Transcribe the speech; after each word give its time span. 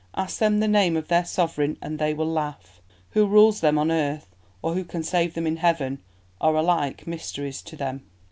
Ask 0.15 0.39
them 0.39 0.61
the 0.61 0.67
name 0.67 0.97
of 0.97 1.09
their 1.09 1.23
sovereign 1.25 1.77
and 1.79 1.99
they 1.99 2.11
will 2.11 2.25
laugh; 2.25 2.81
who 3.11 3.27
rules 3.27 3.61
them 3.61 3.77
on 3.77 3.91
earth 3.91 4.35
or 4.63 4.73
who 4.73 4.83
can 4.83 5.03
save 5.03 5.35
them 5.35 5.45
in 5.45 5.57
heaven 5.57 6.01
are 6.41 6.55
alike 6.55 7.05
mysteries 7.05 7.61
to 7.61 7.75
them." 7.75 8.03